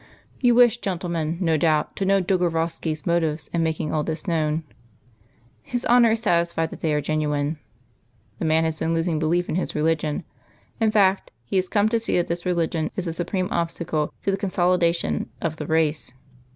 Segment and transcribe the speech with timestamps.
[0.39, 4.63] "You wish, gentlemen, no doubt, to know Dolgorovski's motives in making all this known.
[5.61, 7.59] His Honour is satisfied that they are genuine.
[8.39, 10.23] The man has been losing belief in his religion;
[10.79, 14.31] in fact, he has come to see that this religion is the supreme obstacle to
[14.31, 16.11] the consolidation of the race.